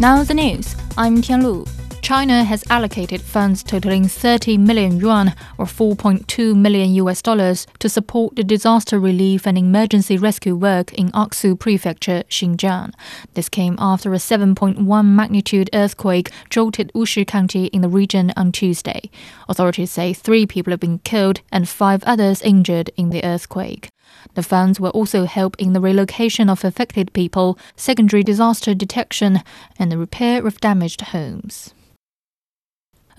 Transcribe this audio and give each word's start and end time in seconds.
Now 0.00 0.22
the 0.22 0.34
news. 0.34 0.76
I'm 0.96 1.20
Tianlu. 1.20 1.77
China 2.08 2.42
has 2.42 2.64
allocated 2.70 3.20
funds 3.20 3.62
totaling 3.62 4.08
30 4.08 4.56
million 4.56 4.98
yuan 4.98 5.34
or 5.58 5.66
4.2 5.66 6.56
million 6.56 6.94
US 6.94 7.20
dollars 7.20 7.66
to 7.80 7.88
support 7.90 8.34
the 8.34 8.42
disaster 8.42 8.98
relief 8.98 9.46
and 9.46 9.58
emergency 9.58 10.16
rescue 10.16 10.56
work 10.56 10.94
in 10.94 11.10
Aksu 11.10 11.54
Prefecture, 11.60 12.22
Xinjiang. 12.30 12.94
This 13.34 13.50
came 13.50 13.76
after 13.78 14.14
a 14.14 14.16
7.1 14.16 15.04
magnitude 15.04 15.68
earthquake 15.74 16.30
jolted 16.48 16.90
Wushi 16.94 17.26
County 17.26 17.66
in 17.66 17.82
the 17.82 17.90
region 17.90 18.32
on 18.38 18.52
Tuesday. 18.52 19.10
Authorities 19.46 19.90
say 19.90 20.14
3 20.14 20.46
people 20.46 20.70
have 20.70 20.80
been 20.80 21.00
killed 21.00 21.42
and 21.52 21.68
5 21.68 22.04
others 22.04 22.40
injured 22.40 22.90
in 22.96 23.10
the 23.10 23.22
earthquake. 23.22 23.90
The 24.32 24.42
funds 24.42 24.80
will 24.80 24.92
also 24.92 25.26
help 25.26 25.56
in 25.58 25.74
the 25.74 25.80
relocation 25.82 26.48
of 26.48 26.64
affected 26.64 27.12
people, 27.12 27.58
secondary 27.76 28.22
disaster 28.22 28.72
detection, 28.72 29.42
and 29.78 29.92
the 29.92 29.98
repair 29.98 30.46
of 30.46 30.58
damaged 30.58 31.02
homes. 31.12 31.74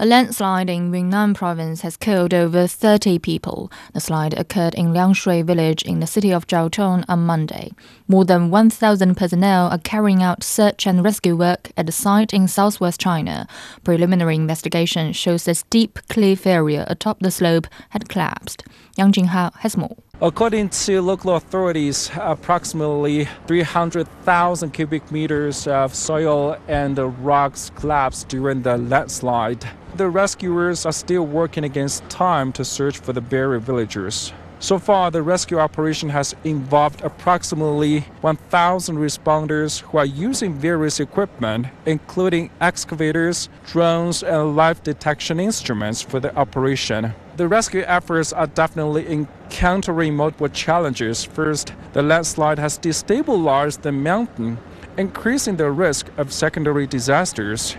A 0.01 0.05
landslide 0.05 0.69
in 0.69 0.93
Yunnan 0.93 1.33
province 1.33 1.81
has 1.81 1.97
killed 1.97 2.33
over 2.33 2.67
30 2.67 3.19
people. 3.19 3.69
The 3.93 3.99
slide 3.99 4.33
occurred 4.39 4.73
in 4.75 4.93
Liangshui 4.93 5.43
village 5.43 5.83
in 5.83 5.99
the 5.99 6.07
city 6.07 6.31
of 6.31 6.47
Zhaotong 6.47 7.03
on 7.09 7.25
Monday. 7.25 7.73
More 8.07 8.23
than 8.23 8.49
1,000 8.49 9.15
personnel 9.15 9.67
are 9.67 9.77
carrying 9.77 10.23
out 10.23 10.41
search 10.41 10.87
and 10.87 11.03
rescue 11.03 11.35
work 11.35 11.71
at 11.75 11.85
the 11.85 11.91
site 11.91 12.31
in 12.31 12.47
southwest 12.47 13.01
China. 13.01 13.45
Preliminary 13.83 14.35
investigation 14.35 15.11
shows 15.11 15.45
a 15.49 15.53
steep 15.53 15.99
cliff 16.07 16.47
area 16.47 16.85
atop 16.87 17.19
the 17.19 17.29
slope 17.29 17.67
had 17.89 18.07
collapsed. 18.07 18.63
Yang 18.95 19.11
Jinghao 19.11 19.53
has 19.57 19.75
more. 19.75 19.97
According 20.21 20.67
to 20.69 21.01
local 21.01 21.37
authorities, 21.37 22.11
approximately 22.19 23.29
300,000 23.47 24.71
cubic 24.71 25.09
meters 25.13 25.65
of 25.65 25.95
soil 25.95 26.57
and 26.67 26.97
rocks 27.25 27.71
collapsed 27.75 28.27
during 28.27 28.63
the 28.63 28.77
landslide. 28.77 29.65
The 29.95 30.09
rescuers 30.09 30.85
are 30.85 30.91
still 30.91 31.25
working 31.25 31.63
against 31.63 32.09
time 32.09 32.51
to 32.53 32.65
search 32.65 32.97
for 32.97 33.13
the 33.13 33.21
buried 33.21 33.61
villagers. 33.61 34.33
So 34.59 34.77
far, 34.77 35.09
the 35.09 35.23
rescue 35.23 35.57
operation 35.57 36.09
has 36.09 36.35
involved 36.43 37.01
approximately 37.01 38.01
1,000 38.19 38.97
responders 38.97 39.79
who 39.79 39.99
are 39.99 40.05
using 40.05 40.53
various 40.53 40.99
equipment, 40.99 41.67
including 41.85 42.49
excavators, 42.59 43.47
drones, 43.67 44.21
and 44.21 44.57
life 44.57 44.83
detection 44.83 45.39
instruments 45.39 46.01
for 46.01 46.19
the 46.19 46.35
operation. 46.35 47.13
The 47.39 47.47
rescue 47.47 47.83
efforts 47.87 48.33
are 48.33 48.47
definitely 48.47 49.09
encountering 49.09 50.13
multiple 50.13 50.49
challenges. 50.49 51.23
First, 51.23 51.71
the 51.93 52.03
landslide 52.03 52.59
has 52.59 52.77
destabilized 52.77 53.81
the 53.81 53.93
mountain, 53.93 54.57
increasing 54.97 55.55
the 55.55 55.71
risk 55.71 56.07
of 56.17 56.33
secondary 56.33 56.85
disasters. 56.85 57.77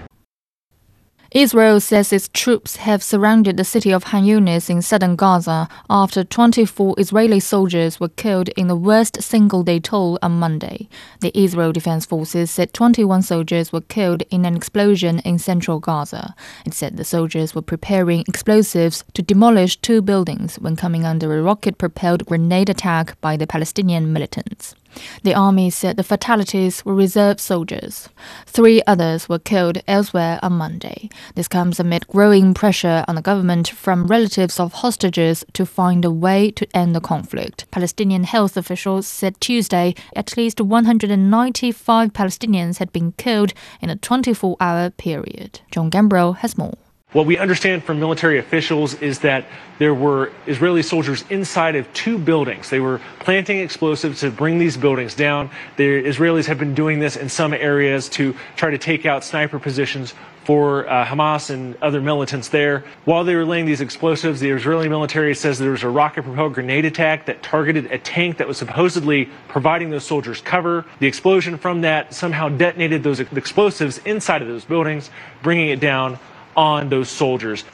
Israel 1.33 1.79
says 1.79 2.13
its 2.13 2.29
troops 2.33 2.75
have 2.75 3.05
surrounded 3.05 3.57
the 3.57 3.63
city 3.63 3.93
of 3.93 4.03
Han 4.05 4.25
Yunis 4.25 4.69
in 4.69 4.83
southern 4.83 5.15
Gaza 5.15 5.69
after 5.89 6.25
24 6.25 6.97
Israeli 6.99 7.39
soldiers 7.39 8.01
were 8.01 8.09
killed 8.09 8.49
in 8.57 8.67
the 8.67 8.75
worst 8.75 9.23
single 9.23 9.63
day 9.63 9.79
toll 9.79 10.19
on 10.23 10.41
Monday. 10.41 10.89
The 11.21 11.31
Israel 11.39 11.71
Defense 11.71 12.05
Forces 12.05 12.51
said 12.51 12.73
21 12.73 13.23
soldiers 13.23 13.73
were 13.73 13.81
killed 13.81 14.23
in 14.31 14.45
an 14.45 14.57
explosion 14.57 15.21
in 15.21 15.39
central 15.39 15.79
Gaza. 15.79 16.35
It 16.67 16.75
said 16.75 16.97
the 16.97 17.05
soldiers 17.05 17.55
were 17.55 17.63
preparing 17.63 18.25
explosives 18.27 19.05
to 19.15 19.23
demolish 19.23 19.77
two 19.77 20.03
buildings 20.03 20.57
when 20.57 20.75
coming 20.75 21.05
under 21.05 21.39
a 21.39 21.43
rocket 21.43 21.79
propelled 21.79 22.27
grenade 22.27 22.69
attack 22.69 23.21
by 23.21 23.37
the 23.37 23.47
Palestinian 23.47 24.13
militants. 24.13 24.75
The 25.23 25.35
army 25.35 25.71
said 25.71 25.97
the 25.97 26.03
fatalities 26.03 26.85
were 26.85 26.95
reserve 26.95 27.41
soldiers. 27.41 28.09
Three 28.47 28.83
others 28.87 29.29
were 29.29 29.39
killed 29.39 29.79
elsewhere 29.87 30.39
on 30.43 30.55
Monday. 30.55 31.09
This 31.35 31.49
comes 31.49 31.81
amid 31.81 32.07
growing 32.09 32.55
pressure 32.55 33.05
on 33.07 33.15
the 33.15 33.23
government 33.23 33.69
from 33.69 34.07
relatives 34.07 34.59
of 34.59 34.73
hostages 34.75 35.45
to 35.53 35.67
find 35.67 36.05
a 36.05 36.11
way 36.11 36.51
to 36.53 36.67
end 36.75 36.95
the 36.95 37.01
conflict. 37.01 37.71
Palestinian 37.71 38.25
health 38.25 38.57
officials 38.57 39.07
said 39.07 39.41
Tuesday 39.41 39.95
at 40.17 40.37
least 40.37 40.61
195 40.61 42.13
Palestinians 42.13 42.79
had 42.79 42.93
been 42.93 43.13
killed 43.13 43.53
in 43.81 43.91
a 43.91 43.97
24 43.97 44.57
hour 44.61 44.91
period. 44.91 45.61
John 45.71 45.91
Gambrell 45.91 46.37
has 46.39 46.59
more. 46.59 46.79
What 47.13 47.27
we 47.27 47.39
understand 47.39 47.83
from 47.83 47.99
military 47.99 48.39
officials 48.39 48.95
is 48.95 49.19
that 49.21 49.47
there 49.81 49.93
were 49.93 50.31
Israeli 50.47 50.85
soldiers 50.85 51.25
inside 51.29 51.75
of 51.75 51.93
two 51.93 52.19
buildings. 52.19 52.71
They 52.71 52.79
were 52.79 53.01
planting 53.19 53.59
explosives 53.59 54.21
to 54.21 54.31
bring 54.31 54.61
these 54.61 54.77
buildings 54.77 55.17
down. 55.17 55.51
The 55.77 56.05
Israelis 56.05 56.47
have 56.47 56.61
been 56.61 56.75
doing 56.75 57.01
this 57.01 57.17
in 57.17 57.29
some 57.29 57.53
areas 57.53 58.09
to 58.11 58.37
try 58.55 58.71
to 58.71 58.79
take 58.79 59.07
out 59.07 59.25
sniper 59.25 59.59
positions 59.59 60.15
for 60.45 60.89
uh, 60.89 61.05
Hamas 61.05 61.51
and 61.51 61.77
other 61.83 62.01
militants 62.01 62.49
there. 62.49 62.85
While 63.07 63.25
they 63.25 63.35
were 63.35 63.45
laying 63.45 63.67
these 63.67 63.81
explosives, 63.81 64.39
the 64.39 64.51
Israeli 64.51 64.89
military 64.89 65.35
says 65.35 65.59
there 65.59 65.73
was 65.73 65.83
a 65.83 65.89
rocket 65.89 66.23
propelled 66.23 66.55
grenade 66.55 66.85
attack 66.85 67.27
that 67.27 67.43
targeted 67.43 67.87
a 67.87 67.99
tank 67.99 68.37
that 68.37 68.47
was 68.47 68.57
supposedly 68.57 69.29
providing 69.49 69.91
those 69.91 70.05
soldiers 70.07 70.41
cover. 70.41 70.85
The 71.01 71.09
explosion 71.09 71.59
from 71.59 71.81
that 71.81 72.15
somehow 72.15 72.51
detonated 72.51 73.03
those 73.03 73.19
explosives 73.19 73.99
inside 73.99 74.43
of 74.43 74.49
those 74.49 74.65
buildings, 74.65 75.11
bringing 75.43 75.71
it 75.71 75.81
down 75.81 76.21
on 76.61 76.91
those 76.91 77.09
soldiers. 77.09 77.65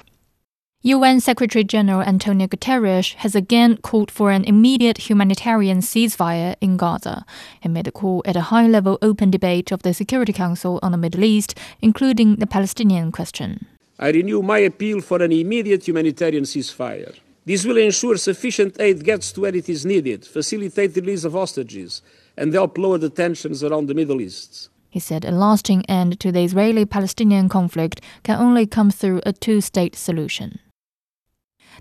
UN 0.83 1.19
Secretary 1.19 1.65
General 1.65 2.03
Antonio 2.03 2.47
Guterres 2.47 3.15
has 3.15 3.35
again 3.35 3.79
called 3.79 4.11
for 4.13 4.31
an 4.31 4.45
immediate 4.45 4.99
humanitarian 5.11 5.79
ceasefire 5.79 6.55
in 6.61 6.77
Gaza. 6.77 7.25
He 7.61 7.69
made 7.69 7.89
a 7.89 7.91
call 7.91 8.23
at 8.25 8.37
a 8.37 8.49
high 8.53 8.69
level 8.69 8.97
open 9.03 9.29
debate 9.33 9.73
of 9.73 9.83
the 9.83 9.93
Security 9.93 10.33
Council 10.33 10.79
on 10.85 10.93
the 10.93 10.99
Middle 10.99 11.25
East, 11.25 11.59
including 11.83 12.37
the 12.37 12.47
Palestinian 12.47 13.11
question. 13.11 13.67
I 13.99 14.11
renew 14.11 14.43
my 14.43 14.59
appeal 14.59 15.01
for 15.01 15.21
an 15.21 15.33
immediate 15.33 15.89
humanitarian 15.89 16.45
ceasefire. 16.45 17.13
This 17.45 17.65
will 17.65 17.79
ensure 17.79 18.17
sufficient 18.17 18.81
aid 18.81 19.03
gets 19.03 19.33
to 19.33 19.41
where 19.41 19.57
it 19.57 19.69
is 19.69 19.85
needed, 19.85 20.25
facilitate 20.25 20.95
the 20.95 21.01
release 21.01 21.25
of 21.25 21.33
hostages, 21.33 22.03
and 22.37 22.53
help 22.53 22.79
lower 22.79 22.99
the 22.99 23.11
tensions 23.11 23.65
around 23.65 23.87
the 23.87 23.95
Middle 23.95 24.21
East. 24.21 24.69
He 24.97 25.01
said 25.01 25.27
a 25.27 25.31
lasting 25.31 25.85
end 25.91 26.19
to 26.21 26.33
the 26.33 26.41
Israeli 26.41 26.87
Palestinian 26.87 27.51
conflict 27.51 28.01
can 28.23 28.41
only 28.41 28.67
come 28.67 28.91
through 28.91 29.21
a 29.27 29.35
two 29.35 29.61
state 29.61 29.95
solution. 29.95 30.59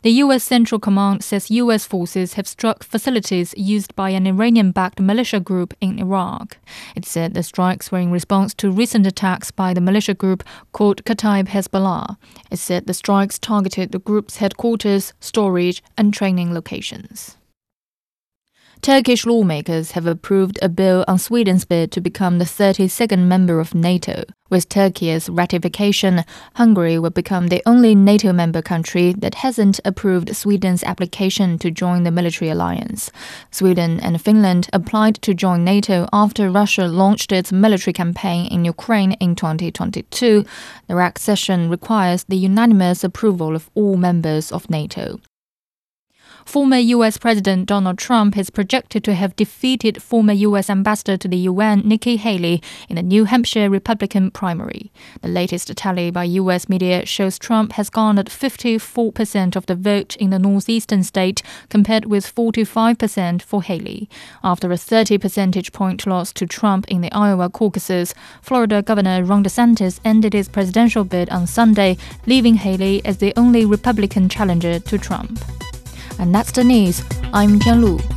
The 0.01 0.11
U.S. 0.23 0.43
Central 0.43 0.79
Command 0.81 1.23
says 1.23 1.49
U.S. 1.49 1.85
forces 1.85 2.33
have 2.33 2.45
struck 2.45 2.83
facilities 2.83 3.53
used 3.55 3.95
by 3.95 4.09
an 4.09 4.27
Iranian 4.27 4.73
backed 4.73 4.99
militia 4.99 5.39
group 5.39 5.73
in 5.79 5.97
Iraq. 5.97 6.57
It 6.93 7.05
said 7.05 7.33
the 7.33 7.43
strikes 7.43 7.89
were 7.89 7.99
in 7.99 8.11
response 8.11 8.53
to 8.55 8.69
recent 8.69 9.07
attacks 9.07 9.49
by 9.49 9.73
the 9.73 9.79
militia 9.79 10.13
group 10.13 10.43
called 10.73 11.05
Kataib 11.05 11.47
Hezbollah. 11.47 12.17
It 12.51 12.59
said 12.59 12.85
the 12.85 12.93
strikes 12.93 13.39
targeted 13.39 13.93
the 13.93 13.99
group's 13.99 14.37
headquarters, 14.37 15.13
storage, 15.21 15.81
and 15.97 16.13
training 16.13 16.53
locations. 16.53 17.37
Turkish 18.85 19.25
lawmakers 19.25 19.93
have 19.93 20.05
approved 20.05 20.59
a 20.61 20.69
bill 20.69 21.03
on 21.07 21.17
Sweden's 21.17 21.65
bid 21.65 21.91
to 21.91 21.99
become 21.99 22.37
the 22.37 22.45
32nd 22.45 23.25
member 23.25 23.59
of 23.59 23.73
NATO. 23.73 24.25
With 24.51 24.69
Turkey's 24.69 25.27
ratification, 25.27 26.23
Hungary 26.53 26.99
will 26.99 27.09
become 27.09 27.47
the 27.47 27.63
only 27.65 27.95
NATO 27.95 28.31
member 28.31 28.61
country 28.61 29.13
that 29.13 29.41
hasn't 29.41 29.79
approved 29.83 30.35
Sweden's 30.35 30.83
application 30.83 31.57
to 31.57 31.71
join 31.71 32.03
the 32.03 32.11
military 32.11 32.51
alliance. 32.51 33.09
Sweden 33.49 33.99
and 34.01 34.21
Finland 34.21 34.69
applied 34.71 35.15
to 35.23 35.33
join 35.33 35.63
NATO 35.63 36.07
after 36.13 36.51
Russia 36.51 36.85
launched 36.85 37.31
its 37.31 37.51
military 37.51 37.91
campaign 37.91 38.45
in 38.51 38.65
Ukraine 38.65 39.13
in 39.13 39.33
2022. 39.33 40.45
The 40.87 40.97
accession 40.99 41.71
requires 41.71 42.23
the 42.25 42.37
unanimous 42.37 43.03
approval 43.03 43.55
of 43.55 43.67
all 43.73 43.97
members 43.97 44.51
of 44.51 44.69
NATO. 44.69 45.17
Former 46.45 46.77
U.S. 46.77 47.17
President 47.17 47.65
Donald 47.65 47.97
Trump 47.97 48.37
is 48.37 48.51
projected 48.51 49.03
to 49.03 49.15
have 49.15 49.35
defeated 49.35 50.01
former 50.01 50.31
U.S. 50.31 50.69
Ambassador 50.69 51.17
to 51.17 51.27
the 51.27 51.49
UN 51.49 51.81
Nikki 51.83 52.17
Haley 52.17 52.61
in 52.87 52.95
the 52.95 53.01
New 53.01 53.25
Hampshire 53.25 53.69
Republican 53.69 54.29
primary. 54.31 54.91
The 55.21 55.27
latest 55.27 55.75
tally 55.75 56.11
by 56.11 56.23
U.S. 56.23 56.69
media 56.69 57.05
shows 57.05 57.39
Trump 57.39 57.73
has 57.73 57.89
garnered 57.89 58.27
54% 58.27 59.55
of 59.55 59.65
the 59.65 59.75
vote 59.75 60.15
in 60.17 60.29
the 60.29 60.39
northeastern 60.39 61.03
state, 61.03 61.41
compared 61.67 62.05
with 62.05 62.33
45% 62.33 63.41
for 63.41 63.63
Haley. 63.63 64.07
After 64.43 64.71
a 64.71 64.77
30 64.77 65.17
percentage 65.17 65.73
point 65.73 66.05
loss 66.05 66.31
to 66.33 66.45
Trump 66.45 66.87
in 66.87 67.01
the 67.01 67.11
Iowa 67.11 67.49
caucuses, 67.49 68.13
Florida 68.41 68.81
Governor 68.81 69.23
Ron 69.23 69.43
DeSantis 69.43 69.99
ended 70.05 70.33
his 70.33 70.47
presidential 70.47 71.03
bid 71.03 71.29
on 71.31 71.47
Sunday, 71.47 71.97
leaving 72.27 72.55
Haley 72.55 73.03
as 73.03 73.17
the 73.17 73.33
only 73.35 73.65
Republican 73.65 74.29
challenger 74.29 74.79
to 74.79 74.97
Trump. 74.97 75.39
And 76.19 76.33
that's 76.33 76.51
the 76.51 76.63
news. 76.63 77.03
I'm 77.33 77.59
Tian 77.59 77.81
Lu. 77.81 78.14